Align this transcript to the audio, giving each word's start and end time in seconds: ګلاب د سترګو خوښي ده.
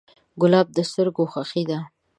ګلاب 0.41 0.67
د 0.73 0.77
سترګو 0.89 1.23
خوښي 1.31 1.63
ده. 1.69 1.79